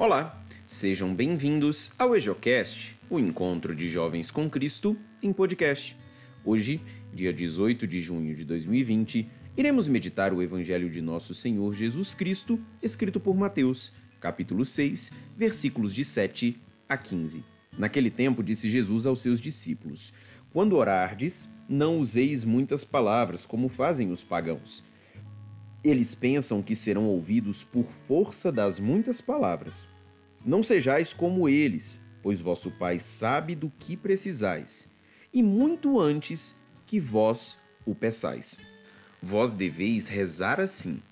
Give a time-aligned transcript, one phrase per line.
[0.00, 5.96] Olá, sejam bem-vindos ao EJOcast, o encontro de jovens com Cristo em podcast.
[6.44, 6.80] Hoje,
[7.12, 12.60] dia 18 de junho de 2020, iremos meditar o Evangelho de Nosso Senhor Jesus Cristo,
[12.80, 17.42] escrito por Mateus, capítulo 6, versículos de 7 a 15.
[17.76, 20.12] Naquele tempo, disse Jesus aos seus discípulos:
[20.52, 24.84] Quando orardes, não useis muitas palavras, como fazem os pagãos
[25.82, 29.86] eles pensam que serão ouvidos por força das muitas palavras.
[30.44, 34.92] Não sejais como eles, pois vosso Pai sabe do que precisais,
[35.32, 38.58] e muito antes que vós o peçais.
[39.22, 41.02] Vós deveis rezar assim: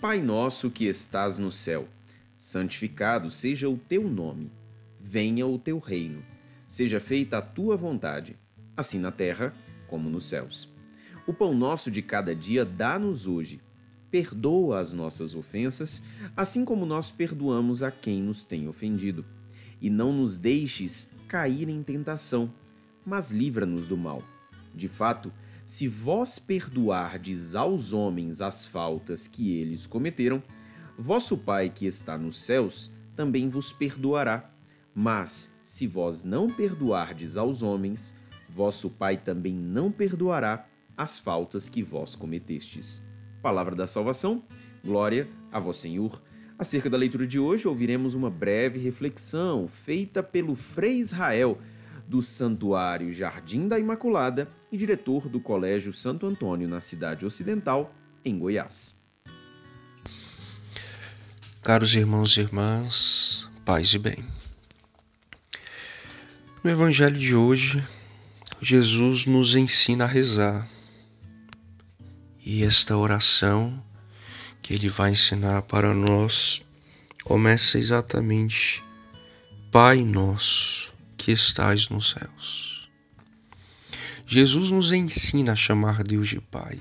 [0.00, 1.88] Pai nosso que estás no céu,
[2.38, 4.50] santificado seja o teu nome.
[5.00, 6.24] Venha o teu reino.
[6.68, 8.36] Seja feita a tua vontade,
[8.76, 9.52] assim na terra
[9.88, 10.68] como nos céus.
[11.26, 13.60] O pão nosso de cada dia dá-nos hoje
[14.12, 16.02] perdoa as nossas ofensas,
[16.36, 19.24] assim como nós perdoamos a quem nos tem ofendido.
[19.80, 22.52] E não nos deixes cair em tentação,
[23.06, 24.22] mas livra-nos do mal.
[24.74, 25.32] De fato,
[25.64, 30.42] se vós perdoardes aos homens as faltas que eles cometeram,
[30.98, 34.50] vosso Pai que está nos céus também vos perdoará.
[34.94, 38.14] Mas, se vós não perdoardes aos homens,
[38.50, 43.10] vosso Pai também não perdoará as faltas que vós cometestes.
[43.42, 44.40] Palavra da salvação,
[44.84, 46.22] glória a vós, Senhor.
[46.56, 51.58] Acerca da leitura de hoje, ouviremos uma breve reflexão feita pelo Frei Israel,
[52.06, 57.92] do Santuário Jardim da Imaculada e diretor do Colégio Santo Antônio, na cidade ocidental,
[58.24, 58.96] em Goiás.
[61.62, 64.24] Caros irmãos e irmãs, paz e bem.
[66.62, 67.82] No Evangelho de hoje,
[68.60, 70.68] Jesus nos ensina a rezar
[72.44, 73.82] e esta oração
[74.60, 76.62] que ele vai ensinar para nós
[77.24, 78.82] começa exatamente:
[79.70, 82.90] Pai nosso que estais nos céus.
[84.26, 86.80] Jesus nos ensina a chamar Deus de Pai.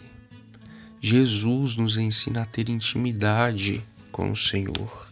[1.00, 5.10] Jesus nos ensina a ter intimidade com o Senhor.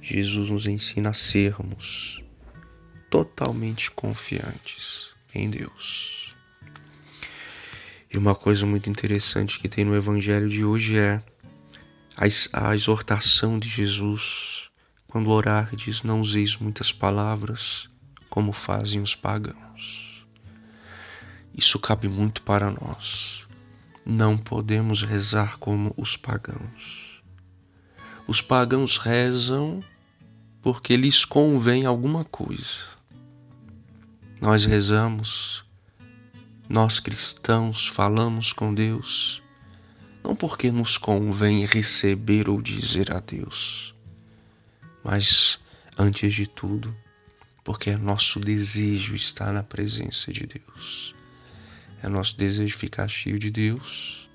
[0.00, 2.22] Jesus nos ensina a sermos
[3.10, 6.25] totalmente confiantes em Deus.
[8.16, 11.22] E uma coisa muito interessante que tem no Evangelho de hoje é
[12.54, 14.70] a, exortação de Jesus
[15.06, 17.90] quando orar diz: Não useis muitas palavras
[18.30, 20.26] como fazem os pagãos.
[21.54, 23.46] Isso cabe muito para nós.
[24.02, 27.22] Não podemos rezar como os pagãos.
[28.26, 29.80] Os pagãos rezam
[30.62, 32.80] porque lhes convém alguma coisa.
[34.40, 35.65] Nós rezamos
[36.68, 39.42] nós cristãos falamos com Deus
[40.26, 43.94] não porque nos convém receber ou dizer a Deus,
[45.04, 45.56] mas,
[45.96, 46.92] antes de tudo,
[47.62, 51.14] porque é nosso desejo estar na presença de Deus.
[52.02, 54.28] É nosso desejo ficar cheio de Deus.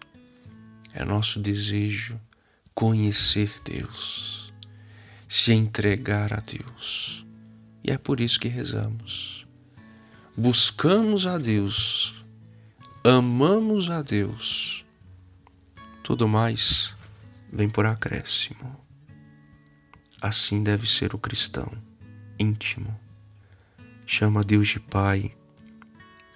[0.93, 2.17] É nosso desejo
[2.73, 4.53] conhecer Deus,
[5.27, 7.25] se entregar a Deus.
[7.83, 9.45] E é por isso que rezamos.
[10.37, 12.20] Buscamos a Deus
[13.03, 14.85] amamos a Deus,
[16.03, 16.93] tudo mais
[17.51, 18.79] vem por acréscimo.
[20.21, 21.71] Assim deve ser o cristão
[22.37, 22.95] íntimo.
[24.05, 25.35] Chama Deus de Pai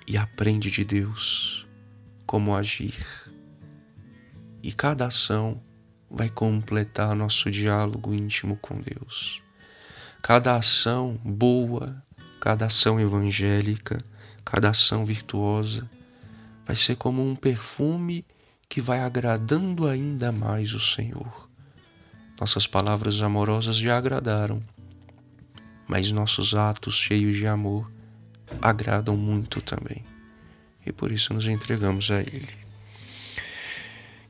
[0.07, 1.67] e aprende de Deus
[2.25, 3.05] como agir.
[4.63, 5.61] E cada ação
[6.09, 9.39] vai completar nosso diálogo íntimo com Deus.
[10.19, 12.03] Cada ação boa,
[12.41, 14.03] cada ação evangélica,
[14.43, 15.87] cada ação virtuosa
[16.65, 18.25] vai ser como um perfume
[18.67, 21.49] que vai agradando ainda mais o Senhor.
[22.39, 24.61] Nossas palavras amorosas já agradaram,
[25.87, 27.89] mas nossos atos cheios de amor
[28.61, 30.03] agradam muito também.
[30.85, 32.49] E por isso nos entregamos a Ele.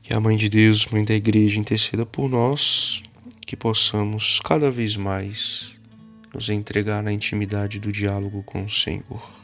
[0.02, 3.02] Que a Mãe de Deus, Mãe da Igreja, interceda por nós,
[3.44, 5.72] que possamos cada vez mais
[6.32, 9.35] nos entregar na intimidade do diálogo com o Senhor.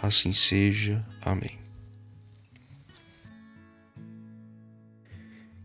[0.00, 1.04] Assim seja.
[1.20, 1.58] Amém.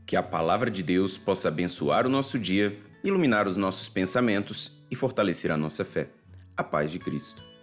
[0.05, 4.95] Que a palavra de Deus possa abençoar o nosso dia, iluminar os nossos pensamentos e
[4.95, 6.09] fortalecer a nossa fé.
[6.55, 7.55] A paz de Cristo.